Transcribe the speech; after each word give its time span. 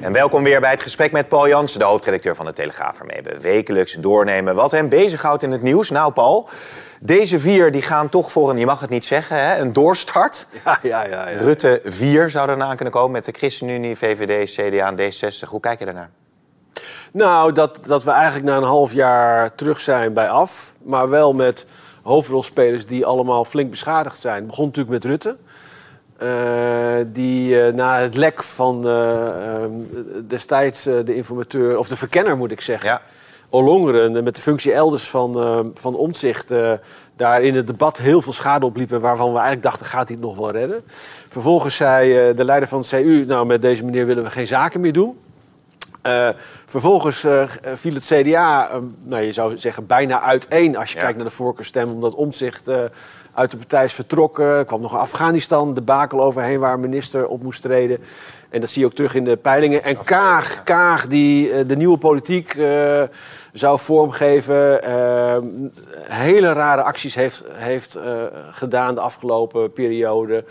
En 0.00 0.12
welkom 0.12 0.42
weer 0.42 0.60
bij 0.60 0.70
het 0.70 0.82
gesprek 0.82 1.12
met 1.12 1.28
Paul 1.28 1.48
Jansen, 1.48 1.78
de 1.78 1.84
hoofdredacteur 1.84 2.34
van 2.34 2.46
de 2.46 2.52
Telegraaf, 2.52 2.98
waarmee 2.98 3.22
we 3.22 3.40
wekelijks 3.40 3.92
doornemen 3.92 4.54
wat 4.54 4.70
hem 4.70 4.88
bezighoudt 4.88 5.42
in 5.42 5.50
het 5.50 5.62
nieuws. 5.62 5.90
Nou, 5.90 6.12
Paul, 6.12 6.48
deze 7.00 7.40
vier 7.40 7.72
die 7.72 7.82
gaan 7.82 8.08
toch 8.08 8.32
voor 8.32 8.50
een, 8.50 8.58
je 8.58 8.66
mag 8.66 8.80
het 8.80 8.90
niet 8.90 9.04
zeggen, 9.04 9.44
hè, 9.44 9.58
een 9.58 9.72
doorstart. 9.72 10.46
Ja, 10.64 10.78
ja, 10.82 11.04
ja, 11.04 11.28
ja. 11.28 11.38
Rutte 11.38 11.80
4 11.84 12.30
zou 12.30 12.48
erna 12.48 12.74
kunnen 12.74 12.94
komen 12.94 13.10
met 13.10 13.24
de 13.24 13.32
ChristenUnie, 13.32 13.96
VVD, 13.96 14.50
CDA 14.50 14.86
en 14.86 14.98
D66. 14.98 15.48
Hoe 15.48 15.60
kijk 15.60 15.78
je 15.78 15.84
daarnaar? 15.84 16.10
Nou, 17.12 17.52
dat, 17.52 17.78
dat 17.86 18.04
we 18.04 18.10
eigenlijk 18.10 18.44
na 18.44 18.56
een 18.56 18.62
half 18.62 18.92
jaar 18.92 19.54
terug 19.54 19.80
zijn 19.80 20.12
bij 20.12 20.28
af. 20.28 20.72
Maar 20.82 21.08
wel 21.08 21.32
met 21.32 21.66
hoofdrolspelers 22.02 22.86
die 22.86 23.06
allemaal 23.06 23.44
flink 23.44 23.70
beschadigd 23.70 24.18
zijn. 24.20 24.36
Het 24.36 24.46
begon 24.46 24.64
natuurlijk 24.64 24.94
met 24.94 25.04
Rutte. 25.04 25.36
Uh, 26.22 27.04
die 27.06 27.48
uh, 27.48 27.72
na 27.72 27.98
het 27.98 28.16
lek 28.16 28.42
van 28.42 28.86
uh, 28.86 29.64
destijds 30.26 30.82
de 30.82 31.14
informateur, 31.14 31.78
of 31.78 31.88
de 31.88 31.96
verkenner 31.96 32.36
moet 32.36 32.50
ik 32.50 32.60
zeggen, 32.60 32.88
Ja. 32.88 33.02
Ollongeren, 33.48 34.24
met 34.24 34.34
de 34.34 34.40
functie 34.40 34.72
elders 34.72 35.08
van, 35.08 35.32
van 35.74 35.94
Omtzigt, 35.94 36.52
daar 37.16 37.42
in 37.42 37.54
het 37.54 37.66
debat 37.66 37.98
heel 37.98 38.22
veel 38.22 38.32
schade 38.32 38.66
opliep 38.66 38.92
en 38.92 39.00
waarvan 39.00 39.28
we 39.28 39.38
eigenlijk 39.38 39.62
dachten, 39.62 39.86
gaat 39.86 40.08
hij 40.08 40.16
het 40.16 40.26
nog 40.26 40.36
wel 40.36 40.50
redden? 40.50 40.82
Vervolgens 41.28 41.76
zei 41.76 42.34
de 42.34 42.44
leider 42.44 42.68
van 42.68 42.78
het 42.78 42.88
CU, 42.88 43.24
nou 43.26 43.46
met 43.46 43.62
deze 43.62 43.84
meneer 43.84 44.06
willen 44.06 44.24
we 44.24 44.30
geen 44.30 44.46
zaken 44.46 44.80
meer 44.80 44.92
doen. 44.92 45.18
Uh, 46.06 46.28
vervolgens 46.66 47.24
uh, 47.24 47.42
viel 47.74 47.94
het 47.94 48.04
CDA, 48.04 48.70
uh, 48.70 48.76
nou, 49.02 49.22
je 49.22 49.32
zou 49.32 49.58
zeggen, 49.58 49.86
bijna 49.86 50.20
uiteen 50.20 50.76
als 50.76 50.90
je 50.90 50.96
Ja. 50.96 51.02
kijkt 51.02 51.16
naar 51.16 51.26
de 51.26 51.32
voorkeurstem, 51.34 51.90
omdat 51.90 52.14
Omtzigt 52.14 52.68
uh, 52.68 52.76
uit 53.34 53.50
de 53.50 53.56
partij 53.56 53.84
is 53.84 53.92
vertrokken. 53.92 54.44
Er 54.44 54.64
kwam 54.64 54.80
nog 54.80 54.96
Afghanistan, 54.96 55.74
debakel 55.74 56.22
overheen 56.22 56.60
waar 56.60 56.78
minister 56.78 57.26
op 57.26 57.42
moest 57.42 57.62
treden. 57.62 57.98
En 58.50 58.60
dat 58.60 58.70
zie 58.70 58.80
je 58.80 58.86
ook 58.86 58.94
terug 58.94 59.14
in 59.14 59.24
de 59.24 59.36
peilingen. 59.36 59.84
En 59.84 60.04
Kaag, 60.04 60.62
Kaag 60.64 61.06
die 61.06 61.66
de 61.66 61.76
nieuwe 61.76 61.98
politiek 61.98 62.56
zou 63.52 63.78
vormgeven, 63.78 64.88
uh, 64.88 65.36
hele 66.08 66.52
rare 66.52 66.82
acties 66.82 67.14
heeft, 67.14 67.44
heeft 67.52 67.98
gedaan 68.50 68.94
de 68.94 69.00
afgelopen 69.00 69.72
periode. 69.72 70.44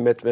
Met 0.00 0.22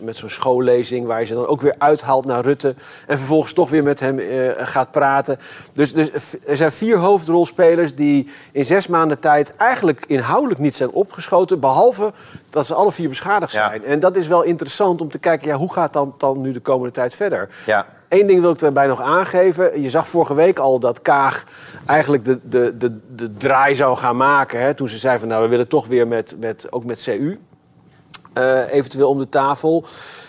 met 0.00 0.16
zo'n 0.16 0.28
schoollezing 0.30 1.06
waar 1.06 1.20
je 1.20 1.26
ze 1.26 1.34
dan 1.34 1.46
ook 1.46 1.60
weer 1.60 1.74
uithaalt 1.78 2.24
naar 2.24 2.44
Rutte. 2.44 2.74
En 3.06 3.16
vervolgens 3.16 3.52
toch 3.52 3.70
weer 3.70 3.82
met 3.82 4.00
hem 4.00 4.18
uh, 4.18 4.50
gaat 4.56 4.90
praten. 4.90 5.38
Dus, 5.72 5.92
dus 5.92 6.10
er 6.46 6.56
zijn 6.56 6.72
vier 6.72 6.96
hoofdrolspelers 6.96 7.94
die 7.94 8.30
in 8.52 8.64
zes 8.64 8.86
maanden 8.86 9.18
tijd 9.18 9.56
eigenlijk 9.56 10.04
inhoudelijk 10.06 10.60
niet 10.60 10.74
zijn 10.74 10.90
opgeschoten. 10.90 11.60
Behalve 11.60 12.12
dat 12.50 12.66
ze 12.66 12.74
alle 12.74 12.92
vier 12.92 13.08
beschadigd 13.08 13.52
Ja. 13.52 13.68
zijn. 13.68 13.84
En 13.84 14.00
dat 14.00 14.16
is 14.16 14.26
wel 14.28 14.42
interessant 14.42 15.00
om 15.00 15.10
te 15.10 15.18
kijken, 15.18 15.48
ja, 15.48 15.56
hoe 15.56 15.72
gaat 15.72 15.92
dan, 15.92 16.14
dan 16.18 16.40
nu 16.40 16.52
de 16.52 16.60
komende 16.60 16.92
tijd 16.92 17.14
verder? 17.14 17.48
Ja. 17.66 17.86
Eén 18.08 18.26
ding 18.26 18.40
wil 18.40 18.50
ik 18.50 18.58
daarbij 18.58 18.86
nog 18.86 19.02
aangeven. 19.02 19.82
Je 19.82 19.90
zag 19.90 20.08
vorige 20.08 20.34
week 20.34 20.58
al 20.58 20.78
dat 20.78 21.02
Kaag 21.02 21.44
eigenlijk 21.86 22.24
de, 22.24 22.38
de, 22.42 22.76
de, 22.78 22.98
de 23.14 23.34
draai 23.34 23.74
zou 23.74 23.96
gaan 23.96 24.16
maken. 24.16 24.60
Hè, 24.60 24.74
toen 24.74 24.88
ze 24.88 24.98
zei 24.98 25.18
van 25.18 25.28
nou, 25.28 25.42
we 25.42 25.48
willen 25.48 25.68
toch 25.68 25.86
weer 25.86 26.08
met, 26.08 26.36
met, 26.38 26.72
ook 26.72 26.84
met 26.84 27.02
CU. 27.02 27.38
Uh, 28.38 28.72
eventueel 28.72 29.08
om 29.08 29.18
de 29.18 29.28
tafel. 29.28 29.84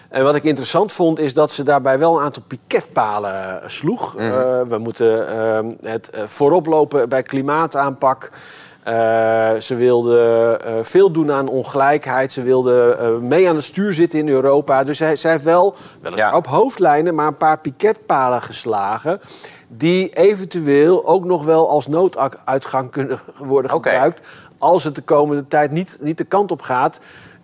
En 0.10 0.24
wat 0.24 0.36
ik 0.36 0.44
interessant 0.44 0.92
vond, 0.92 1.20
is 1.20 1.34
dat 1.34 1.52
ze 1.52 1.64
daarbij 1.64 2.00
wel 2.00 2.18
een 2.18 2.24
aantal 2.24 2.44
piketpalen 2.48 3.62
sloeg. 3.72 4.16
Mm. 4.18 4.22
Uh, 4.22 4.34
we 4.68 4.78
moeten 4.78 5.28
uh, 5.36 5.60
het 5.92 6.10
voorop 6.26 6.66
lopen 6.66 7.10
bij 7.10 7.24
klimaataanpak. 7.24 8.32
Ze 9.60 9.76
wilde 9.76 10.60
veel 10.82 11.12
doen 11.12 11.32
aan 11.32 11.48
ongelijkheid. 11.48 12.32
Ze 12.32 12.42
wilde 12.42 12.98
mee 13.22 13.50
aan 13.50 13.56
het 13.56 13.64
stuur 13.64 13.94
zitten 13.94 14.20
in 14.20 14.30
Europa. 14.30 14.84
Dus 14.84 14.98
zij, 14.98 15.16
zij 15.16 15.32
heeft 15.32 15.44
wel, 15.44 15.76
wel 16.02 16.16
Ja. 16.16 16.36
op 16.36 16.48
hoofdlijnen, 16.48 17.16
maar 17.16 17.28
een 17.28 17.38
paar 17.38 17.60
piketpalen 17.60 18.42
geslagen. 18.42 19.20
Die 19.68 20.10
eventueel 20.10 21.06
ook 21.08 21.26
nog 21.26 21.46
wel 21.46 21.70
als 21.70 21.88
nooduitgang 21.88 22.92
kunnen 22.92 23.20
worden 23.38 23.72
gebruikt. 23.72 24.28
Als 24.58 24.84
het 24.84 24.96
de 24.96 25.02
komende 25.02 25.48
tijd 25.48 25.72
niet, 25.72 25.98
niet 26.02 26.18
de 26.18 26.24
kant 26.24 26.52
op 26.52 26.62
gaat. 26.62 27.00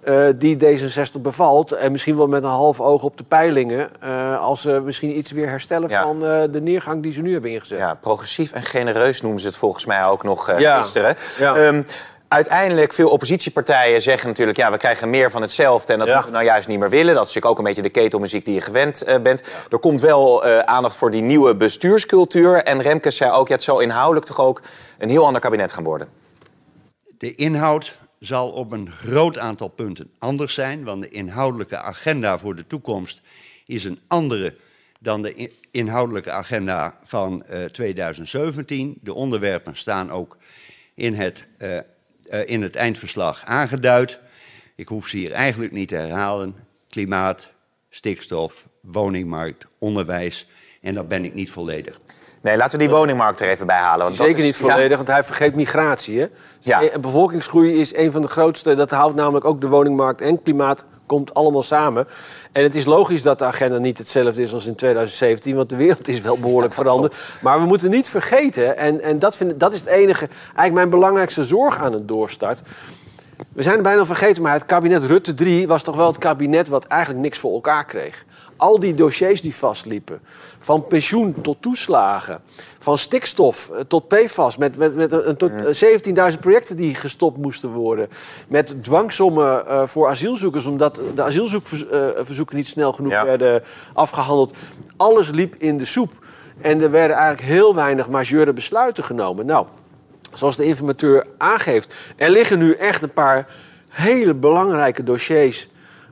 Uh, 0.10 0.28
die 0.36 0.58
D66 0.58 1.22
bevalt. 1.22 1.72
En 1.72 1.92
misschien 1.92 2.18
wel 2.18 2.28
met 2.28 2.44
een 2.44 2.50
half 2.50 2.80
oog 2.82 3.04
op 3.04 3.18
de 3.18 3.24
peilingen. 3.24 3.90
uh, 4.04 4.40
als 4.42 4.62
ze 4.62 4.82
misschien 4.84 5.18
iets 5.18 5.32
weer 5.32 5.50
herstellen 5.50 5.90
Ja. 5.90 6.02
van 6.04 6.16
uh, 6.24 6.44
de 6.52 6.62
neergang 6.62 7.04
die 7.04 7.12
ze 7.12 7.22
nu 7.22 7.34
hebben 7.34 7.52
ingezet. 7.52 7.78
Ja, 7.78 7.94
progressief 7.94 8.52
en 8.52 8.64
genereus 8.64 9.22
noemen 9.22 9.40
ze 9.42 9.48
het 9.48 9.56
volgens 9.56 9.86
mij 9.86 10.06
ook 10.06 10.24
nog 10.24 10.50
eh, 10.50 10.60
Ja. 10.60 10.78
gisteren. 10.78 11.16
Ja. 11.40 11.56
Ehm, 11.56 11.82
uiteindelijk, 12.28 12.94
veel 12.94 13.10
oppositiepartijen 13.10 14.02
zeggen 14.02 14.28
natuurlijk... 14.28 14.58
ja, 14.58 14.72
we 14.72 14.78
krijgen 14.78 15.10
meer 15.10 15.32
van 15.32 15.42
hetzelfde 15.42 15.94
en 15.94 16.00
dat 16.00 16.08
Ja. 16.08 16.14
moeten 16.14 16.32
we 16.32 16.38
nou 16.38 16.50
juist 16.50 16.68
niet 16.68 16.80
meer 16.80 16.90
willen. 16.90 17.14
Dat 17.16 17.28
is 17.28 17.34
natuurlijk 17.34 17.52
ook 17.52 17.58
een 17.58 17.64
beetje 17.64 17.82
de 17.82 17.90
ketelmuziek 18.02 18.46
die 18.46 18.54
je 18.54 18.62
gewend 18.62 19.04
eh, 19.04 19.16
bent. 19.22 19.44
Er 19.70 19.80
komt 19.80 20.02
wel 20.02 20.46
eh, 20.46 20.60
aandacht 20.60 20.96
voor 20.96 21.12
die 21.12 21.22
nieuwe 21.22 21.56
bestuurscultuur. 21.56 22.64
En 22.64 22.82
Remkes 22.82 23.16
zei 23.18 23.32
ook, 23.32 23.48
ja, 23.48 23.54
het 23.54 23.64
zal 23.64 23.80
inhoudelijk 23.80 24.26
toch 24.26 24.40
ook 24.42 24.62
een 24.98 25.10
heel 25.10 25.26
ander 25.26 25.42
kabinet 25.42 25.72
gaan 25.72 25.84
worden. 25.84 26.08
De 27.18 27.36
inhoud 27.36 27.98
zal 28.20 28.52
op 28.52 28.72
een 28.72 28.92
groot 28.92 29.38
aantal 29.38 29.68
punten 29.68 30.12
anders 30.18 30.54
zijn, 30.54 30.84
want 30.84 31.02
de 31.02 31.10
inhoudelijke 31.10 31.78
agenda 31.78 32.40
voor 32.40 32.56
de 32.56 32.68
toekomst 32.68 33.22
is 33.66 33.84
een 33.84 34.00
andere 34.08 34.56
dan 35.00 35.22
de 35.22 35.34
in- 35.36 35.52
inhoudelijke 35.72 36.32
agenda 36.32 37.00
van 37.04 37.44
eh, 37.44 37.66
2017. 37.66 38.98
De 39.02 39.14
onderwerpen 39.14 39.76
staan 39.76 40.12
ook 40.12 40.38
in 40.94 41.14
het, 41.14 41.48
eh, 41.58 41.78
eh, 41.78 41.84
in 42.46 42.62
het 42.62 42.76
eindverslag 42.76 43.46
aangeduid. 43.46 44.20
Ik 44.76 44.88
hoef 44.88 45.08
ze 45.08 45.18
hier 45.18 45.32
eigenlijk 45.32 45.72
niet 45.72 45.88
te 45.88 45.96
herhalen. 45.96 46.56
Klimaat, 46.90 47.50
stikstof, 47.90 48.68
woningmarkt, 48.82 49.66
onderwijs. 49.78 50.48
En 50.82 50.94
dat 50.94 51.08
ben 51.08 51.26
ik 51.26 51.34
niet 51.34 51.50
volledig. 51.50 52.00
Nee, 52.48 52.58
laten 52.58 52.80
we 52.80 52.86
die 52.86 52.96
woningmarkt 52.96 53.40
er 53.40 53.48
even 53.48 53.68
bij 53.68 53.78
halen. 53.78 54.06
Want 54.06 54.18
dat 54.18 54.26
Zeker 54.26 54.40
is- 54.40 54.46
niet 54.46 54.56
volledig, 54.72 54.98
want 54.98 55.10
hij 55.10 55.24
vergeet 55.24 55.56
migratie. 55.56 56.20
Hè? 56.20 56.26
Ja. 56.60 56.82
Bevolkingsgroei 57.00 57.80
is 57.80 57.96
een 57.96 58.12
van 58.12 58.22
de 58.22 58.28
grootste. 58.28 58.76
Dat 58.76 58.90
houdt 58.92 59.16
namelijk 59.16 59.46
ook 59.46 59.62
de 59.62 59.68
woningmarkt 59.68 60.22
en 60.22 60.44
klimaat 60.44 60.84
komt 61.06 61.34
allemaal 61.34 61.64
samen. 61.64 62.08
En 62.52 62.64
het 62.64 62.76
is 62.76 62.86
logisch 62.86 63.22
dat 63.24 63.40
de 63.40 63.46
agenda 63.46 63.78
niet 63.78 63.98
hetzelfde 63.98 64.42
is 64.42 64.54
als 64.54 64.66
in 64.66 64.76
2017, 64.76 65.56
want 65.56 65.70
de 65.70 65.76
wereld 65.76 66.08
is 66.08 66.22
wel 66.22 66.38
behoorlijk 66.38 66.74
veranderd. 66.82 67.22
Maar 67.42 67.60
we 67.60 67.66
moeten 67.66 67.90
niet 67.90 68.10
vergeten, 68.10 68.78
en, 68.78 69.02
en 69.02 69.20
dat, 69.20 69.36
vind, 69.36 69.60
dat 69.60 69.74
is 69.74 69.80
het 69.80 69.90
enige, 69.90 70.28
eigenlijk 70.44 70.74
mijn 70.74 70.90
belangrijkste 70.90 71.44
zorg 71.44 71.80
aan 71.80 71.94
een 71.94 72.06
doorstart. 72.06 72.62
We 73.54 73.62
zijn 73.62 73.76
het 73.76 73.84
bijna 73.84 74.06
vergeten, 74.06 74.44
maar 74.44 74.54
het 74.54 74.66
kabinet 74.66 75.04
Rutte 75.04 75.34
3 75.34 75.68
was 75.68 75.84
toch 75.84 75.96
wel 75.96 76.08
het 76.08 76.18
kabinet 76.18 76.68
wat 76.68 76.86
eigenlijk 76.86 77.22
niks 77.22 77.38
voor 77.38 77.54
elkaar 77.54 77.86
kreeg. 77.86 78.26
Al 78.56 78.80
die 78.80 78.94
dossiers 78.94 79.42
die 79.42 79.56
vastliepen, 79.56 80.20
van 80.60 80.88
pensioen 80.88 81.36
tot 81.42 81.62
toeslagen, 81.62 82.42
van 82.80 82.98
stikstof 82.98 83.70
eh, 83.70 83.80
tot 83.80 84.08
PFAS, 84.08 84.58
met, 84.58 84.78
met, 84.78 84.96
met 84.96 85.12
een, 85.12 85.38
tot 85.38 85.52
eh, 85.52 86.32
17.000 86.34 86.40
projecten 86.40 86.76
die 86.76 86.96
gestopt 86.96 87.38
moesten 87.38 87.70
worden, 87.70 88.08
met 88.48 88.84
dwangsommen 88.84 89.68
eh, 89.68 89.84
voor 89.88 90.08
asielzoekers, 90.08 90.66
omdat 90.66 91.02
de 91.16 91.24
asielzoekverzoeken 91.24 92.56
niet 92.56 92.68
snel 92.68 92.94
genoeg 92.94 93.12
Ja. 93.12 93.26
werden 93.26 93.64
afgehandeld. 93.94 94.56
Alles 94.98 95.30
liep 95.30 95.56
in 95.56 95.78
de 95.78 95.86
soep. 95.86 96.12
En 96.62 96.82
er 96.82 96.92
werden 96.92 97.16
eigenlijk 97.18 97.48
heel 97.48 97.76
weinig 97.76 98.10
majeure 98.10 98.54
besluiten 98.54 99.04
genomen. 99.04 99.46
Nou, 99.46 99.66
zoals 100.38 100.56
de 100.56 100.64
informateur 100.64 101.26
aangeeft, 101.38 102.14
er 102.16 102.30
liggen 102.30 102.58
nu 102.60 102.74
echt 102.74 103.02
een 103.02 103.14
paar 103.14 103.48
hele 103.90 104.34
belangrijke 104.34 105.04
dossiers 105.04 105.70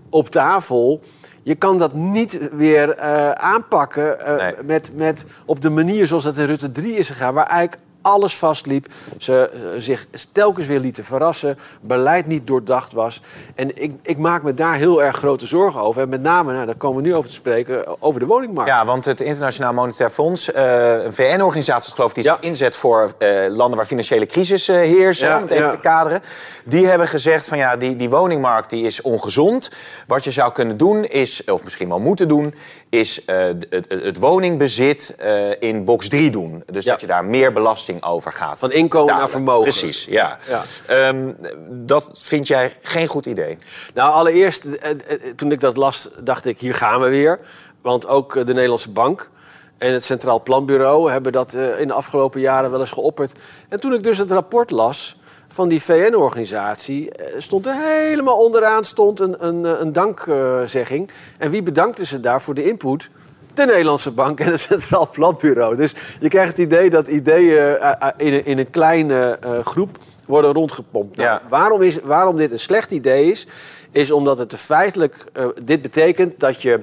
op 0.10 0.30
tafel. 0.30 1.01
Je 1.44 1.56
kan 1.56 1.77
dat 1.77 1.94
niet 1.94 2.39
weer 2.51 2.89
eh, 2.89 3.31
aanpakken 3.31 4.19
eh, 4.25 4.36
Nee. 4.38 4.54
met, 4.63 4.92
met 4.95 5.25
op 5.45 5.62
de 5.62 5.69
manier 5.69 6.07
zoals 6.07 6.24
dat 6.24 6.38
in 6.38 6.45
Rutte 6.45 6.72
3 6.72 6.95
is 6.98 7.07
gegaan, 7.07 7.33
waar 7.33 7.48
eigenlijk 7.48 7.81
alles 8.06 8.38
vastliep. 8.38 8.88
Ze 9.18 9.50
eh, 9.50 9.60
zich 9.81 10.07
telkens 10.31 10.68
weer 10.68 10.80
lieten 10.80 11.04
verrassen. 11.04 11.57
Beleid 11.81 12.25
niet 12.28 12.48
doordacht 12.48 12.94
was. 12.94 13.22
En 13.56 13.81
ik, 13.81 13.92
ik 14.02 14.18
maak 14.18 14.44
me 14.44 14.54
daar 14.54 14.75
heel 14.75 15.04
erg 15.04 15.18
grote 15.18 15.48
zorgen 15.48 15.81
over. 15.81 16.02
En 16.02 16.10
met 16.10 16.22
name, 16.22 16.54
nou, 16.54 16.66
daar 16.66 16.75
komen 16.75 17.02
we 17.02 17.07
nu 17.07 17.16
over 17.16 17.30
te 17.30 17.36
spreken, 17.36 18.02
over 18.02 18.19
de 18.19 18.25
woningmarkt. 18.25 18.69
Ja, 18.69 18.86
want 18.86 19.06
het 19.06 19.22
Internationaal 19.22 19.74
Monetair 19.74 20.10
Fonds, 20.10 20.52
eh, 20.52 21.04
een 21.04 21.13
VN-organisatie 21.13 21.94
geloof 21.94 22.10
ik, 22.10 22.16
die 22.16 22.24
zich 22.24 22.38
Ja. 22.42 22.48
inzet 22.48 22.75
voor 22.75 23.13
eh, 23.18 23.30
landen 23.50 23.78
waar 23.78 23.86
financiële 23.86 24.25
crisis 24.25 24.68
heersen, 24.68 25.28
Ja, 25.28 25.36
om 25.36 25.42
het 25.42 25.51
even 25.51 25.63
ja. 25.63 25.69
te 25.69 25.80
kaderen. 25.80 26.22
Die 26.66 26.86
hebben 26.86 27.08
gezegd 27.08 27.48
van 27.48 27.58
ja, 27.58 27.78
die, 27.78 27.96
die 27.96 28.10
woningmarkt 28.10 28.69
die 28.69 28.86
is 28.86 29.01
ongezond. 29.01 29.72
Wat 30.08 30.24
je 30.24 30.31
zou 30.31 30.51
kunnen 30.51 30.78
doen 30.78 31.06
is, 31.06 31.44
of 31.44 31.63
misschien 31.63 31.90
wel 31.90 32.00
moeten 32.00 32.28
doen, 32.28 32.54
is 32.90 33.22
het, 33.25 33.86
het, 33.88 34.19
woningbezit 34.19 35.16
in 35.60 35.86
box 35.86 36.10
3 36.10 36.30
doen. 36.31 36.63
Dus 36.72 36.86
dat 36.86 37.01
je 37.01 37.08
daar 37.08 37.25
meer 37.25 37.54
belasting 37.54 37.95
over 38.04 38.34
gaat. 38.34 38.60
Van 38.60 38.72
inkomen 38.72 39.06
betalen. 39.06 39.22
naar 39.22 39.32
vermogen. 39.32 39.64
Precies, 39.64 40.06
ja. 40.06 40.38
Ja. 40.48 40.64
Ehm, 40.86 41.32
dat 41.70 42.10
vind 42.14 42.48
jij 42.48 42.78
geen 42.82 43.08
goed 43.08 43.26
idee? 43.26 43.58
Nou, 43.94 44.14
allereerst, 44.14 44.64
eh, 44.64 44.92
eh, 44.92 44.98
toen 45.36 45.52
ik 45.52 45.60
dat 45.60 45.78
las, 45.78 46.10
dacht 46.20 46.46
ik, 46.46 46.60
hier 46.60 46.74
gaan 46.74 47.02
we 47.02 47.10
weer. 47.10 47.40
Want 47.82 48.08
ook 48.08 48.36
eh, 48.36 48.46
de 48.46 48.54
Nederlandse 48.54 48.92
Bank 48.92 49.30
en 49.78 49.94
het 49.94 50.04
Centraal 50.04 50.42
Planbureau 50.42 51.12
hebben 51.12 51.32
dat 51.32 51.54
eh, 51.54 51.80
in 51.80 51.88
de 51.88 51.94
afgelopen 51.94 52.42
jaren 52.42 52.72
wel 52.72 52.80
eens 52.80 52.92
geopperd. 52.92 53.32
En 53.70 53.80
toen 53.80 53.94
ik 53.94 54.04
dus 54.04 54.18
het 54.18 54.32
rapport 54.32 54.72
las 54.72 55.18
van 55.48 55.70
die 55.70 55.82
VN-organisatie, 55.82 57.12
eh, 57.12 57.40
stond 57.40 57.66
er 57.66 57.74
helemaal 57.74 58.38
onderaan 58.38 58.84
stond 58.84 59.20
een, 59.20 59.46
een, 59.48 59.66
eh, 59.66 59.80
een 59.80 59.94
dankzegging. 59.94 61.10
En 61.38 61.52
wie 61.52 61.64
bedankte 61.64 62.06
ze 62.06 62.20
daar 62.20 62.42
voor 62.42 62.54
de 62.54 62.64
input? 62.64 63.10
De 63.56 63.66
Nederlandse 63.66 64.12
Bank 64.12 64.40
en 64.40 64.52
het 64.52 64.60
Centraal 64.60 65.10
Planbureau. 65.10 65.75
Dus 65.75 65.96
je 66.19 66.28
krijgt 66.28 66.50
het 66.50 66.57
idee 66.57 66.90
dat 66.90 67.07
ideeën 67.07 67.57
eh, 67.57 67.92
eh, 67.92 68.07
in, 68.18 68.34
een- 68.34 68.46
in 68.46 68.57
een 68.57 68.69
kleine 68.69 69.38
eh, 69.42 69.60
groep 69.66 69.98
worden 70.25 70.54
rondgepompt. 70.54 71.16
Nou, 71.18 71.30
Ja. 71.30 71.42
waarom, 71.50 71.81
is, 71.81 72.00
waarom 72.04 72.38
dit 72.38 72.52
een 72.52 72.60
slecht 72.60 72.92
idee 72.92 73.31
is, 73.31 73.48
is 73.92 74.12
omdat 74.12 74.38
het 74.38 74.56
feitelijk... 74.56 75.25
dit 75.63 75.81
betekent 75.81 76.40
dat 76.40 76.62
je 76.62 76.80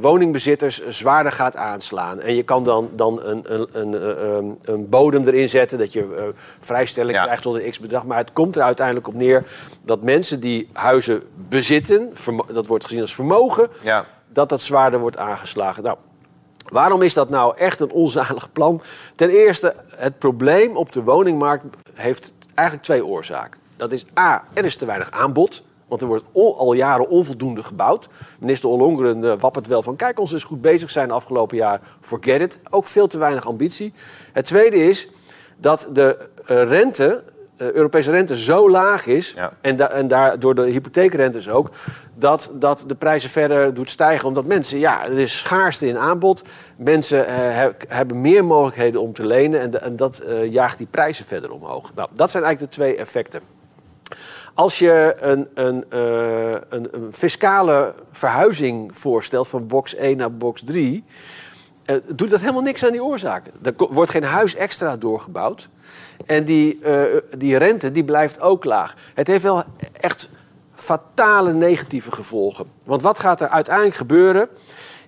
woningbezitters 0.00 0.88
zwaarder 0.88 1.32
gaat 1.32 1.56
aanslaan. 1.56 2.20
En 2.20 2.34
je 2.34 2.42
kan 2.42 2.64
dan, 2.64 2.90
dan 2.96 3.22
een, 3.22 3.44
een, 3.48 3.76
een, 4.36 4.58
een 4.62 4.88
bodem 4.88 5.24
erin 5.26 5.48
zetten... 5.48 5.78
dat 5.78 5.92
je 5.92 6.32
vrijstelling 6.60 7.16
Ja. 7.16 7.22
krijgt 7.24 7.42
tot 7.42 7.54
een 7.54 7.70
x-bedrag. 7.70 8.04
Maar 8.04 8.18
het 8.18 8.32
komt 8.32 8.56
er 8.56 8.62
uiteindelijk 8.62 9.08
op 9.08 9.14
neer 9.14 9.44
dat 9.84 10.02
mensen 10.02 10.40
die 10.40 10.68
huizen 10.72 11.22
bezitten... 11.48 12.12
dat 12.52 12.66
wordt 12.66 12.84
gezien 12.84 13.00
als 13.00 13.14
vermogen 13.14 13.68
Ja. 13.82 14.04
Dat 14.32 14.48
dat 14.48 14.62
zwaarder 14.62 15.00
wordt 15.00 15.16
aangeslagen. 15.16 15.82
Nou, 15.82 15.96
waarom 16.68 17.02
is 17.02 17.14
dat 17.14 17.28
nou 17.28 17.56
echt 17.56 17.80
een 17.80 17.90
onzalig 17.90 18.52
plan? 18.52 18.82
Ten 19.16 19.28
eerste, 19.28 19.74
het 19.96 20.18
probleem 20.18 20.76
op 20.76 20.92
de 20.92 21.02
woningmarkt 21.02 21.64
heeft 21.94 22.32
eigenlijk 22.54 22.86
twee 22.86 23.06
oorzaken. 23.06 23.60
Dat 23.76 23.92
is 23.92 24.04
A, 24.18 24.44
er 24.52 24.64
is 24.64 24.76
te 24.76 24.86
weinig 24.86 25.10
aanbod. 25.10 25.62
Want 25.90 26.02
er 26.02 26.08
wordt 26.08 26.24
al 26.34 26.72
jaren 26.72 27.08
onvoldoende 27.08 27.62
gebouwd. 27.62 28.08
Minister 28.38 28.68
Ollongren 28.68 29.24
eh, 29.24 29.38
wappert 29.38 29.66
wel 29.66 29.82
van... 29.82 29.96
kijk, 29.96 30.20
ons 30.20 30.32
is 30.32 30.44
goed 30.44 30.60
bezig 30.60 30.90
zijn 30.90 31.08
de 31.08 31.14
afgelopen 31.14 31.56
jaar. 31.56 31.80
Forget 32.00 32.40
it. 32.40 32.58
Ook 32.70 32.86
veel 32.86 33.06
te 33.06 33.18
weinig 33.18 33.46
ambitie. 33.46 33.92
Het 34.32 34.46
tweede 34.46 34.76
is 34.76 35.08
dat 35.56 35.88
de 35.92 36.28
eh, 36.46 36.62
rente, 36.68 37.22
Europese 37.60 38.10
rente 38.10 38.36
zo 38.36 38.70
laag 38.70 39.06
is... 39.06 39.32
Ja. 39.36 39.52
En, 39.60 39.76
da 39.76 39.90
en 39.90 40.08
daardoor 40.08 40.54
de 40.54 40.62
hypotheekrentes 40.62 41.48
ook, 41.48 41.70
dat, 42.14 42.50
dat 42.52 42.84
de 42.86 42.94
prijzen 42.94 43.30
verder 43.30 43.74
doet 43.74 43.90
stijgen. 43.90 44.28
Omdat 44.28 44.44
mensen, 44.44 44.78
ja, 44.78 45.04
er 45.04 45.18
is 45.18 45.38
schaarste 45.38 45.86
in 45.86 45.98
aanbod. 45.98 46.42
Mensen 46.76 47.26
eh, 47.26 47.34
he- 47.36 47.70
hebben 47.88 48.20
meer 48.20 48.44
mogelijkheden 48.44 49.00
om 49.00 49.12
te 49.12 49.26
lenen 49.26 49.80
en, 49.82 49.96
dat 49.96 50.18
eh, 50.18 50.52
jaagt 50.52 50.78
die 50.78 50.86
prijzen 50.90 51.24
verder 51.24 51.50
omhoog. 51.50 51.92
Nou, 51.94 52.08
dat 52.14 52.30
zijn 52.30 52.44
eigenlijk 52.44 52.72
de 52.72 52.78
twee 52.78 52.96
effecten. 52.96 53.40
Als 54.54 54.78
je 54.78 55.16
een, 55.20 55.48
een, 55.54 55.84
eh, 55.88 56.50
een, 56.68 56.88
een 56.90 57.08
fiscale 57.12 57.94
verhuizing 58.12 58.90
voorstelt 58.98 59.48
van 59.48 59.66
box 59.66 59.94
1 59.94 60.16
naar 60.16 60.32
box 60.32 60.62
3, 60.64 61.04
eh, 61.84 61.96
doet 62.08 62.30
dat 62.30 62.40
helemaal 62.40 62.62
niks 62.62 62.84
aan 62.84 62.92
die 62.92 63.04
oorzaken. 63.04 63.52
Er 63.62 63.74
wordt 63.76 64.10
geen 64.10 64.24
huis 64.24 64.54
extra 64.54 64.96
doorgebouwd. 64.96 65.68
En 66.26 66.44
die, 66.44 66.80
eh, 66.82 67.02
die 67.38 67.56
rente 67.56 67.90
die 67.90 68.04
blijft 68.04 68.40
ook 68.40 68.64
laag. 68.64 68.94
Het 69.14 69.26
heeft 69.26 69.42
wel 69.42 69.62
echt 69.92 70.28
fatale 70.74 71.52
negatieve 71.52 72.12
gevolgen. 72.12 72.66
Want 72.84 73.02
wat 73.02 73.18
gaat 73.18 73.40
er 73.40 73.48
uiteindelijk 73.48 73.96
gebeuren? 73.96 74.48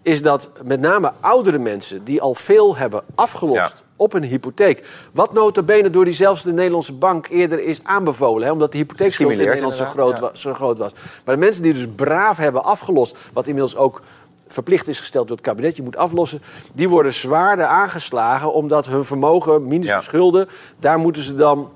Is 0.02 0.22
dat 0.22 0.50
met 0.64 0.80
name 0.80 1.12
oudere 1.20 1.58
mensen 1.58 2.04
die 2.04 2.22
al 2.22 2.34
veel 2.34 2.76
hebben 2.76 3.02
afgelost 3.14 3.58
Ja. 3.58 3.70
op 3.96 4.12
een 4.12 4.22
hypotheek. 4.22 4.86
Wat 5.12 5.32
nota 5.32 5.62
bene 5.62 5.90
door 5.90 6.04
diezelfde 6.04 6.52
Nederlandse 6.52 6.92
bank 6.92 7.28
eerder 7.28 7.60
is 7.64 7.84
aanbevolen. 7.84 8.46
Hè, 8.46 8.52
omdat 8.52 8.72
de 8.72 8.78
hypotheekschuld 8.78 9.30
in 9.30 9.38
Nederland 9.38 9.74
zo 9.74 9.84
groot, 9.84 10.18
ja. 10.18 10.30
zo 10.32 10.54
groot 10.54 10.78
was. 10.78 10.92
Maar 11.24 11.34
de 11.34 11.40
mensen 11.40 11.62
die 11.62 11.72
dus 11.72 11.86
braaf 11.96 12.36
hebben 12.36 12.64
afgelost. 12.64 13.16
Wat 13.32 13.46
inmiddels 13.46 13.76
ook 13.76 14.02
verplicht 14.52 14.88
is 14.88 15.00
gesteld 15.00 15.28
door 15.28 15.36
het 15.36 15.46
kabinet. 15.46 15.76
Je 15.76 15.82
moet 15.82 15.96
aflossen. 15.96 16.42
Die 16.74 16.88
worden 16.88 17.12
zwaarder 17.12 17.64
aangeslagen. 17.66 18.52
Omdat 18.52 18.86
hun 18.86 19.04
vermogen, 19.04 19.66
minus 19.66 19.86
Ja. 19.86 20.00
schulden. 20.00 20.48
Daar 20.78 20.98
moeten 20.98 21.22
ze 21.22 21.34
dan 21.34 21.70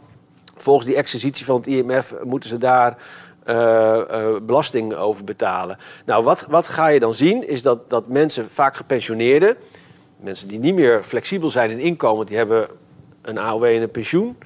volgens 0.57 0.87
die 0.87 0.97
exercitie 0.97 1.45
van 1.45 1.57
het 1.57 1.67
IMF 1.67 2.15
moeten 2.23 2.51
ze 2.51 2.59
daar 2.59 2.97
eh, 3.45 4.01
eh, 4.01 4.37
belasting 4.43 4.95
over 4.95 5.25
betalen. 5.25 5.79
Nou, 6.07 6.25
wat, 6.25 6.47
wat 6.49 6.67
ga 6.67 6.87
je 6.87 7.01
dan 7.01 7.15
zien? 7.15 7.49
Is 7.49 7.63
dat, 7.63 7.91
dat 7.91 8.09
mensen, 8.09 8.51
vaak 8.51 8.77
gepensioneerden, 8.77 9.57
mensen 10.17 10.49
die 10.49 10.59
niet 10.59 10.75
meer 10.75 11.03
flexibel 11.03 11.51
zijn 11.51 11.71
in 11.71 11.79
inkomen, 11.79 12.27
die 12.27 12.37
hebben 12.37 12.69
een 13.23 13.39
AOW 13.39 13.65
en 13.65 13.83
een 13.83 13.91
pensioen. 13.91 14.37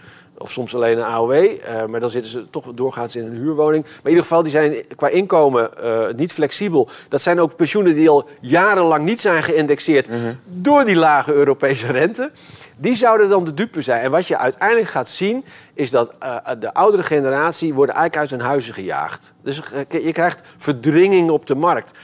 Of 0.42 0.50
soms 0.50 0.74
alleen 0.74 0.98
een 0.98 1.04
AOW, 1.04 1.32
eh, 1.32 1.84
maar 1.84 2.00
dan 2.00 2.10
zitten 2.10 2.30
ze 2.30 2.50
toch 2.50 2.66
doorgaans 2.74 3.16
in 3.16 3.24
een 3.24 3.36
huurwoning. 3.36 3.84
Maar 3.84 3.92
in 4.02 4.08
ieder 4.08 4.22
geval, 4.22 4.42
die 4.42 4.52
zijn 4.52 4.74
qua 4.96 5.08
inkomen 5.08 5.82
eh, 5.82 6.14
niet 6.16 6.32
flexibel. 6.32 6.88
Dat 7.08 7.22
zijn 7.22 7.40
ook 7.40 7.56
pensioenen 7.56 7.94
die 7.94 8.08
al 8.08 8.28
jarenlang 8.40 9.04
niet 9.04 9.20
zijn 9.20 9.42
geïndexeerd 9.42 10.08
door 10.44 10.84
die 10.84 10.96
lage 10.96 11.32
Europese 11.32 11.92
rente. 11.92 12.30
Die 12.76 12.94
zouden 12.94 13.28
dan 13.28 13.44
de 13.44 13.54
dupe 13.54 13.80
zijn. 13.80 14.02
En 14.02 14.10
wat 14.10 14.26
je 14.26 14.38
uiteindelijk 14.38 14.88
gaat 14.88 15.08
zien, 15.08 15.44
is 15.74 15.90
dat 15.90 16.12
eh, 16.18 16.36
de 16.58 16.74
oudere 16.74 17.02
generatie 17.02 17.74
worden 17.74 17.94
eigenlijk 17.94 18.30
uit 18.30 18.40
hun 18.40 18.48
huizen 18.48 18.74
gejaagd. 18.74 19.32
Dus 19.42 19.62
je 19.88 20.12
krijgt 20.12 20.42
verdringing 20.56 21.30
op 21.30 21.46
de 21.46 21.54
markt. 21.54 21.98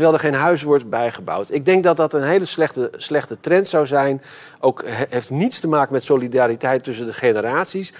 Terwijl 0.00 0.20
er 0.20 0.30
geen 0.30 0.40
huis 0.40 0.62
wordt 0.62 0.88
bijgebouwd. 0.90 1.52
Ik 1.52 1.64
denk 1.64 1.84
dat 1.84 1.96
dat 1.96 2.14
een 2.14 2.22
hele 2.22 2.44
slechte, 2.44 2.90
slechte 2.96 3.40
trend 3.40 3.68
zou 3.68 3.86
zijn. 3.86 4.22
Ook 4.60 4.82
he- 4.86 5.04
heeft 5.08 5.30
niets 5.30 5.60
te 5.60 5.68
maken 5.68 5.92
met 5.92 6.02
solidariteit 6.02 6.84
tussen 6.84 7.06
de 7.06 7.12
generaties. 7.12 7.92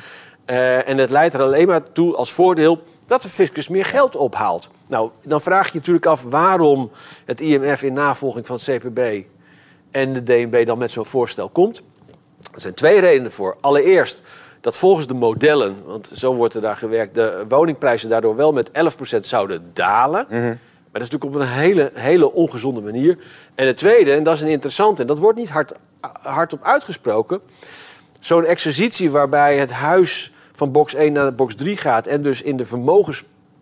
Eh, 0.45 0.89
en 0.89 0.99
het 0.99 1.11
leidt 1.11 1.35
er 1.35 1.43
alleen 1.43 1.67
maar 1.67 1.93
toe 1.93 2.17
als 2.17 2.33
voordeel 2.33 2.83
dat 3.07 3.23
de 3.23 3.29
fiscus 3.29 3.69
meer 3.69 3.85
geld 3.85 4.17
ophaalt. 4.17 4.69
Nou, 4.89 5.11
dan 5.23 5.41
vraag 5.41 5.65
je 5.67 5.73
je 5.73 5.79
natuurlijk 5.79 6.07
af 6.07 6.23
waarom 6.25 6.91
het 7.25 7.41
IMF 7.41 7.83
in 7.83 7.93
navolging 7.93 8.47
van 8.47 8.57
het 8.57 8.65
CPB 8.65 9.25
en 9.91 10.13
de 10.13 10.23
DNB 10.23 10.67
dan 10.67 10.79
met 10.79 10.91
zo'n 10.91 11.07
voorstel 11.07 11.49
komt. 11.49 11.83
Er 12.55 12.61
zijn 12.61 12.75
twee 12.75 13.01
redenen 13.01 13.33
voor. 13.33 13.57
Allereerst 13.61 14.23
dat 14.61 14.77
volgens 14.77 15.07
de 15.07 15.15
modellen, 15.15 15.77
want 15.85 16.11
zo 16.15 16.35
wordt 16.35 16.55
er 16.55 16.61
daar 16.61 16.77
gewerkt, 16.77 17.15
de 17.15 17.45
woningprijzen 17.49 18.09
daardoor 18.09 18.37
wel 18.37 18.53
met 18.53 18.71
11% 18.73 19.27
zouden 19.27 19.71
dalen. 19.73 20.27
Maar 20.91 21.01
dat 21.01 21.13
is 21.13 21.19
natuurlijk 21.19 21.49
op 21.49 21.49
een 21.49 21.63
hele, 21.63 21.91
hele 21.95 22.33
ongezonde 22.33 22.81
manier. 22.81 23.19
En 23.55 23.67
het 23.67 23.77
tweede, 23.77 24.13
en 24.13 24.23
dat 24.23 24.35
is 24.35 24.41
een 24.41 24.49
interessante, 24.49 25.01
en 25.01 25.07
dat 25.07 25.19
wordt 25.19 25.39
niet 25.39 25.51
hard, 25.51 25.73
hardop 26.23 26.65
uitgesproken. 26.65 27.41
Zo'n 28.21 28.45
exercitie 28.45 29.11
waarbij 29.11 29.57
het 29.57 29.71
huis 29.71 30.33
van 30.53 30.73
box 30.73 30.95
1 30.95 31.13
naar 31.13 31.35
box 31.35 31.55
3 31.55 31.77
gaat 31.77 32.07
en 32.07 32.23
dus 32.23 32.43
in 32.43 32.57
de 32.57 32.67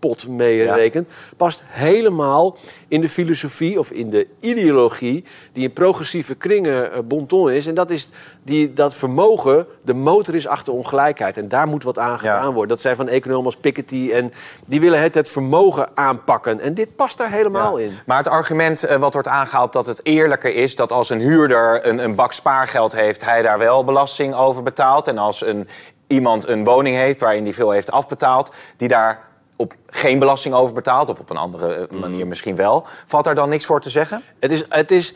vermogenspot 0.01 0.29
meerekent, 0.37 1.09
past 1.37 1.63
helemaal 1.67 2.57
in 2.89 3.01
de 3.01 3.09
filosofie 3.09 3.79
of 3.79 3.91
in 3.91 4.11
de 4.11 4.27
ideologie 4.41 5.25
die 5.53 5.63
in 5.65 5.73
progressieve 5.73 6.35
kringen 6.35 6.93
eh, 6.93 6.99
bon 7.05 7.27
ton 7.27 7.51
is. 7.51 7.67
En 7.67 7.75
dat 7.75 7.91
is 7.91 8.09
die, 8.43 8.73
dat 8.73 8.95
vermogen 8.95 9.67
de 9.83 9.95
motor 9.95 10.35
is 10.35 10.47
achter 10.47 10.73
ongelijkheid. 10.73 11.37
En 11.37 11.49
daar 11.49 11.67
moet 11.67 11.83
wat 11.85 11.99
aan 11.99 12.19
gedaan 12.19 12.53
worden. 12.53 12.69
Dat 12.69 12.81
zijn 12.81 12.97
van 12.97 13.09
economen 13.09 13.45
als 13.45 13.57
Piketty 13.57 14.11
en 14.13 14.33
die 14.67 14.81
willen 14.81 15.01
het, 15.01 15.15
het 15.15 15.31
vermogen 15.31 15.89
aanpakken. 15.95 16.61
En 16.61 16.75
dit 16.75 16.97
past 16.97 17.19
daar 17.19 17.31
helemaal 17.31 17.79
Ja. 17.79 17.85
in. 17.85 17.93
Maar 18.07 18.19
het 18.19 18.29
argument 18.29 18.85
eh, 18.85 18.97
wat 18.97 19.13
wordt 19.13 19.29
aangehaald 19.29 19.73
dat 19.73 19.87
het 19.87 20.01
eerlijker 20.03 20.55
is 20.55 20.77
dat 20.77 20.93
als 20.93 21.11
een 21.11 21.21
huurder 21.21 21.87
een, 21.87 21.99
een 21.99 22.15
bak 22.15 22.33
spaargeld 22.33 22.93
heeft, 22.93 23.25
hij 23.25 23.43
daar 23.43 23.59
wel 23.59 23.85
belasting 23.85 24.35
over 24.35 24.63
betaalt. 24.63 25.09
En 25.09 25.19
als 25.19 25.47
een, 25.47 25.69
iemand 26.07 26.49
een 26.49 26.65
woning 26.65 26.97
heeft 26.97 27.21
waarin 27.21 27.45
hij 27.45 27.53
veel 27.53 27.71
heeft 27.71 27.91
afbetaald, 27.91 28.53
die 28.77 28.89
daar 28.89 29.28
op 29.59 29.75
geen 29.87 30.19
belasting 30.19 30.55
over 30.55 30.75
betaalt, 30.75 31.09
of 31.09 31.21
op 31.21 31.31
een 31.31 31.37
andere 31.37 31.75
eh, 31.75 32.01
manier 32.01 32.27
misschien 32.27 32.57
wel, 32.57 32.87
valt 33.07 33.25
daar 33.25 33.35
dan 33.35 33.49
niks 33.49 33.67
voor 33.67 33.81
te 33.81 33.91
zeggen? 33.91 34.23
Het 34.39 34.51
is, 34.51 34.65
het 34.69 34.91
is, 34.91 35.15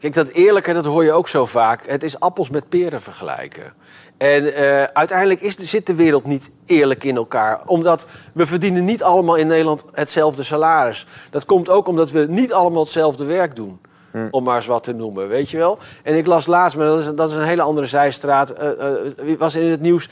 kijk, 0.00 0.14
dat 0.14 0.28
eerlijke, 0.28 0.72
dat 0.72 0.84
hoor 0.84 1.04
je 1.04 1.12
ook 1.12 1.28
zo 1.28 1.46
vaak. 1.46 1.86
Het 1.86 2.02
is 2.02 2.20
appels 2.20 2.50
met 2.50 2.68
peren 2.68 3.02
vergelijken. 3.02 3.72
En 4.18 4.54
eh, 4.54 4.82
uiteindelijk 4.82 5.40
is, 5.40 5.56
de- 5.56 5.66
zit 5.66 5.86
de 5.86 5.94
wereld 5.94 6.24
niet 6.26 6.50
eerlijk 6.66 7.04
in 7.04 7.16
elkaar. 7.16 7.60
Omdat 7.66 8.06
we 8.32 8.46
verdienen 8.46 8.84
niet 8.84 9.02
allemaal 9.02 9.34
in 9.36 9.46
Nederland 9.46 9.84
hetzelfde 9.92 10.42
salaris. 10.42 11.06
Dat 11.30 11.44
komt 11.44 11.68
ook 11.68 11.86
omdat 11.86 12.10
we 12.10 12.26
niet 12.28 12.52
allemaal 12.52 12.82
hetzelfde 12.82 13.24
werk 13.24 13.56
doen. 13.56 13.80
om 14.30 14.44
maar 14.44 14.56
eens 14.56 14.66
wat 14.66 14.82
te 14.84 14.92
noemen, 14.92 15.28
weet 15.28 15.50
je 15.50 15.56
wel. 15.56 15.78
En 16.02 16.16
ik 16.16 16.26
las 16.26 16.46
laatst, 16.46 16.76
maar 16.76 16.86
dat 16.86 16.98
is, 16.98 17.10
dat 17.14 17.30
is 17.30 17.36
een 17.36 17.42
hele 17.42 17.62
andere 17.62 17.86
zijstraat, 17.86 18.62
uh, 18.62 18.68
uh, 19.28 19.38
was 19.38 19.54
in 19.54 19.70
het 19.70 19.80
nieuws 19.80 20.08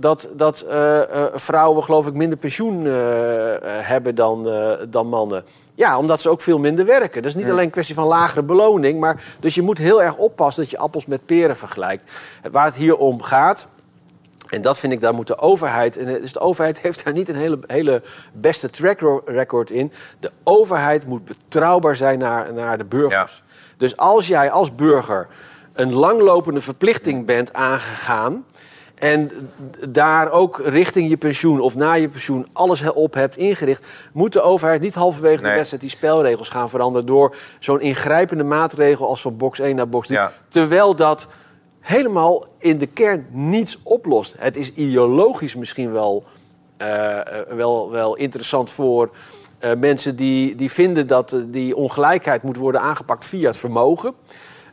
dat, 0.00 0.28
dat 0.32 0.66
uh, 0.68 1.00
vrouwen, 1.34 1.84
geloof 1.84 2.06
ik, 2.06 2.14
minder 2.14 2.38
pensioen 2.38 2.84
uh, 2.84 2.94
hebben 3.64 4.14
dan, 4.14 4.48
dan 4.88 5.08
mannen. 5.08 5.44
Ja, 5.74 5.98
omdat 5.98 6.20
ze 6.20 6.28
ook 6.28 6.40
veel 6.40 6.58
minder 6.58 6.84
werken. 6.84 7.22
Dat 7.22 7.30
is 7.30 7.42
niet 7.42 7.50
alleen 7.50 7.64
een 7.64 7.70
kwestie 7.70 7.94
van 7.94 8.06
lagere 8.06 8.42
beloning. 8.42 9.00
Maar, 9.00 9.22
dus 9.40 9.54
je 9.54 9.62
moet 9.62 9.78
heel 9.78 10.02
erg 10.02 10.16
oppassen 10.16 10.62
dat 10.62 10.72
je 10.72 10.78
appels 10.78 11.06
met 11.06 11.26
peren 11.26 11.56
vergelijkt. 11.56 12.12
Waar 12.50 12.64
het 12.64 12.74
hier 12.74 12.96
om 12.96 13.22
gaat. 13.22 13.66
En 14.48 14.62
dat 14.62 14.78
vind 14.78 14.92
ik, 14.92 15.00
daar 15.00 15.14
moet 15.14 15.26
de 15.26 15.38
overheid. 15.38 15.96
En 15.96 16.06
dus 16.06 16.32
de 16.32 16.40
overheid 16.40 16.80
heeft 16.82 17.04
daar 17.04 17.12
niet 17.12 17.28
een 17.28 17.36
hele, 17.36 17.58
hele 17.66 18.02
beste 18.32 18.70
track 18.70 19.22
record 19.24 19.70
in. 19.70 19.92
De 20.20 20.30
overheid 20.44 21.06
moet 21.06 21.24
betrouwbaar 21.24 21.96
zijn 21.96 22.18
naar, 22.18 22.52
naar 22.52 22.78
de 22.78 22.84
burgers. 22.84 23.42
Ja. 23.46 23.54
Dus 23.76 23.96
als 23.96 24.26
jij 24.26 24.50
als 24.50 24.74
burger 24.74 25.26
een 25.72 25.94
langlopende 25.94 26.60
verplichting 26.60 27.26
bent 27.26 27.52
aangegaan. 27.52 28.44
En 28.98 29.30
daar 29.88 30.30
ook 30.30 30.60
richting 30.64 31.08
je 31.08 31.16
pensioen 31.16 31.60
of 31.60 31.76
na 31.76 31.92
je 31.92 32.08
pensioen 32.08 32.46
alles 32.52 32.90
op 32.90 33.14
hebt 33.14 33.36
ingericht, 33.36 33.86
moet 34.12 34.32
de 34.32 34.40
overheid 34.40 34.80
niet 34.80 34.94
halverwege 34.94 35.42
nee. 35.42 35.50
de 35.50 35.56
wedstrijd 35.56 35.82
die 35.82 35.90
spelregels 35.90 36.48
gaan 36.48 36.70
veranderen 36.70 37.06
door 37.06 37.36
zo'n 37.58 37.80
ingrijpende 37.80 38.44
maatregel 38.44 39.08
als 39.08 39.20
van 39.20 39.36
box 39.36 39.58
1 39.58 39.76
naar 39.76 39.88
box 39.88 40.06
3. 40.06 40.18
Ja. 40.18 40.32
Terwijl 40.48 40.96
dat 40.96 41.26
helemaal 41.80 42.46
in 42.58 42.78
de 42.78 42.86
kern 42.86 43.26
niets 43.30 43.78
oplost. 43.82 44.34
Het 44.38 44.56
is 44.56 44.72
ideologisch 44.72 45.54
misschien 45.54 45.92
wel, 45.92 46.24
uh, 46.82 47.18
wel, 47.48 47.90
wel 47.90 48.16
interessant 48.16 48.70
voor 48.70 49.10
uh, 49.60 49.70
mensen 49.78 50.16
die, 50.16 50.54
die 50.54 50.70
vinden 50.70 51.06
dat 51.06 51.36
die 51.46 51.76
ongelijkheid 51.76 52.42
moet 52.42 52.56
worden 52.56 52.80
aangepakt 52.80 53.24
via 53.24 53.46
het 53.46 53.56
vermogen. 53.56 54.14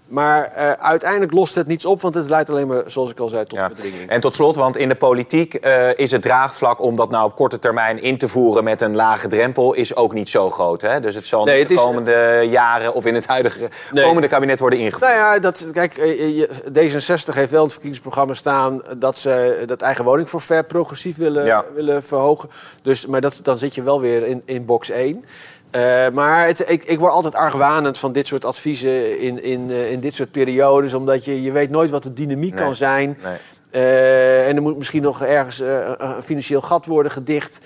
Maar 0.07 0.53
uh, 0.57 0.71
uiteindelijk 0.71 1.31
lost 1.31 1.55
het 1.55 1.67
niets 1.67 1.85
op, 1.85 2.01
want 2.01 2.15
het 2.15 2.29
leidt 2.29 2.49
alleen 2.49 2.67
maar, 2.67 2.83
zoals 2.85 3.09
ik 3.09 3.19
al 3.19 3.29
zei, 3.29 3.45
tot 3.45 3.59
ja. 3.59 3.67
verdringing. 3.67 4.09
En 4.09 4.19
tot 4.19 4.35
slot, 4.35 4.55
want 4.55 4.77
in 4.77 4.89
de 4.89 4.95
politiek 4.95 5.65
uh, 5.65 5.97
is 5.97 6.11
het 6.11 6.21
draagvlak 6.21 6.81
om 6.81 6.95
dat 6.95 7.09
nou 7.09 7.25
op 7.25 7.35
korte 7.35 7.59
termijn 7.59 8.01
in 8.01 8.17
te 8.17 8.27
voeren 8.27 8.63
met 8.63 8.81
een 8.81 8.95
lage 8.95 9.27
drempel, 9.27 9.73
is 9.73 9.95
ook 9.95 10.13
niet 10.13 10.29
zo 10.29 10.49
groot. 10.49 10.81
Hè? 10.81 10.99
Dus 10.99 11.15
het 11.15 11.25
zal 11.25 11.45
nee, 11.45 11.59
het 11.59 11.67
de 11.67 11.75
komende 11.75 12.39
is... 12.43 12.51
jaren 12.51 12.93
of 12.93 13.05
in 13.05 13.15
het 13.15 13.27
huidige 13.27 13.69
nee. 13.91 14.05
komende 14.05 14.27
kabinet 14.27 14.59
worden 14.59 14.79
ingevoerd. 14.79 15.11
Nou 15.11 15.15
ja, 15.15 15.39
dat, 15.39 15.67
kijk, 15.71 15.97
eh, 15.97 16.47
D66 16.69 17.33
heeft 17.33 17.51
wel 17.51 17.59
in 17.59 17.65
het 17.65 17.71
verkiezingsprogramma 17.71 18.33
staan 18.33 18.81
dat 18.97 19.17
ze 19.17 19.63
dat 19.65 19.81
eigen 19.81 20.03
woningforfait 20.03 20.67
progressief 20.67 21.17
willen, 21.17 21.45
ja. 21.45 21.65
willen 21.75 22.03
verhogen. 22.03 22.49
Dus, 22.81 23.05
maar 23.05 23.21
dat, 23.21 23.39
dan 23.43 23.57
zit 23.57 23.75
je 23.75 23.83
wel 23.83 24.01
weer 24.01 24.27
in, 24.27 24.41
in 24.45 24.65
box 24.65 24.89
1. 24.89 25.25
Uh, 25.71 26.09
maar 26.09 26.45
het, 26.45 26.63
ik, 26.67 26.83
ik 26.83 26.99
word 26.99 27.11
altijd 27.11 27.35
argwanend 27.35 27.97
van 27.97 28.11
dit 28.11 28.27
soort 28.27 28.45
adviezen 28.45 29.19
in, 29.19 29.43
in, 29.43 29.69
uh, 29.69 29.91
in 29.91 29.99
dit 29.99 30.15
soort 30.15 30.31
periodes. 30.31 30.93
Omdat 30.93 31.25
je, 31.25 31.41
je 31.41 31.51
weet 31.51 31.69
nooit 31.69 31.89
wat 31.89 32.03
de 32.03 32.13
dynamiek 32.13 32.53
nee. 32.53 32.63
kan 32.63 32.75
zijn. 32.75 33.17
Nee. 33.23 33.37
Uh, 33.83 34.47
en 34.47 34.55
er 34.55 34.61
moet 34.61 34.77
misschien 34.77 35.01
nog 35.01 35.21
ergens 35.21 35.59
een 35.59 36.23
financieel 36.23 36.61
gat 36.61 36.85
worden 36.85 37.11
gedicht. 37.11 37.59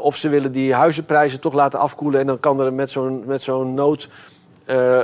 of 0.00 0.16
ze 0.16 0.28
willen 0.28 0.52
die 0.52 0.74
huizenprijzen 0.74 1.40
toch 1.40 1.52
laten 1.52 1.78
afkoelen. 1.78 2.20
En 2.20 2.26
dan 2.26 2.40
kan 2.40 2.60
er 2.60 2.72
met 2.72 2.90
zo'n 2.90 3.22
met 3.26 3.42
zo'n 3.42 3.74
nood... 3.74 4.08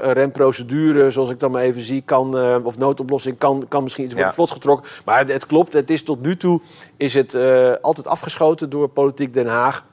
remprocedure, 0.02 1.10
zoals 1.10 1.30
ik 1.30 1.40
dan 1.40 1.50
maar 1.50 1.62
even 1.62 1.82
zie, 1.82 2.02
kan, 2.02 2.38
of 2.64 2.78
noodoplossing, 2.78 3.38
kan, 3.38 3.64
kan 3.68 3.82
misschien 3.82 4.04
iets 4.04 4.12
worden 4.12 4.30
ja. 4.30 4.36
vlot 4.36 4.50
getrokken. 4.50 4.90
Maar 5.04 5.18
het, 5.18 5.32
het, 5.32 5.46
klopt, 5.46 5.72
het 5.72 5.90
is 5.90 6.02
tot 6.02 6.22
nu 6.22 6.36
toe 6.36 6.60
is 6.96 7.14
het, 7.14 7.36
altijd 7.80 8.06
afgeschoten 8.06 8.70
door 8.70 8.88
politiek 8.88 9.34
Den 9.34 9.46
Haag. 9.46 9.84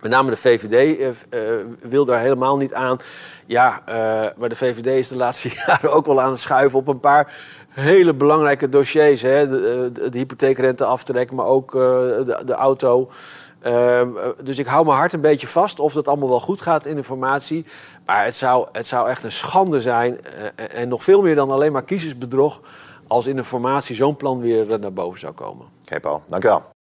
Met 0.00 0.10
name 0.10 0.30
de 0.30 0.36
VVD 0.36 0.98
uh, 0.98 1.06
uh, 1.08 1.64
wil 1.80 2.04
daar 2.04 2.20
helemaal 2.20 2.56
niet 2.56 2.74
aan. 2.74 2.96
Ja, 3.46 3.82
uh, 3.88 3.94
maar 4.36 4.48
de 4.48 4.56
VVD 4.56 4.86
is 4.86 5.08
de 5.08 5.16
laatste 5.16 5.48
jaren 5.66 5.92
ook 5.92 6.06
wel 6.06 6.20
aan 6.20 6.30
het 6.30 6.40
schuiven 6.40 6.78
op 6.78 6.88
een 6.88 7.00
paar 7.00 7.34
hele 7.68 8.14
belangrijke 8.14 8.68
dossiers. 8.68 9.22
Hè? 9.22 9.48
De, 9.48 9.90
de, 9.92 10.08
de 10.08 10.18
hypotheekrente 10.18 10.84
aftrek, 10.84 11.32
maar 11.32 11.46
ook 11.46 11.72
de, 11.72 12.42
de, 12.44 12.52
auto. 12.52 13.10
Ehm, 13.60 14.08
dus 14.42 14.58
ik 14.58 14.66
hou 14.66 14.84
mijn 14.84 14.96
hart 14.96 15.12
een 15.12 15.20
beetje 15.20 15.46
vast 15.46 15.80
of 15.80 15.92
dat 15.92 16.08
allemaal 16.08 16.28
wel 16.28 16.40
goed 16.40 16.60
gaat 16.60 16.86
in 16.86 16.96
de 16.96 17.04
formatie. 17.04 17.66
Maar 18.06 18.24
het 18.24 18.36
zou, 18.36 18.68
het 18.72 18.86
zou 18.86 19.08
echt 19.08 19.24
een 19.24 19.32
schande 19.32 19.80
zijn. 19.80 20.18
en 20.54 20.88
nog 20.88 21.04
veel 21.04 21.22
meer 21.22 21.34
dan 21.34 21.50
alleen 21.50 21.72
maar 21.72 21.84
kiezersbedrog. 21.84 22.60
als 23.06 23.26
in 23.26 23.36
de 23.36 23.44
formatie 23.44 23.96
zo'n 23.96 24.16
plan 24.16 24.40
weer 24.40 24.78
naar 24.78 24.92
boven 24.92 25.20
zou 25.20 25.32
komen. 25.32 25.66
Oké, 25.82 26.00
Paul, 26.00 26.22
dank 26.28 26.44
u 26.44 26.48
wel. 26.48 26.78